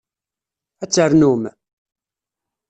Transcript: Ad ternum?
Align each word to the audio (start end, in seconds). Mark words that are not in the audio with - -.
Ad 0.83 0.89
ternum? 0.89 1.43